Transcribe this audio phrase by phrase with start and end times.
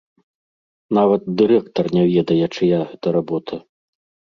[0.99, 3.63] Нават дырэктар не ведае, чыя гэта работа.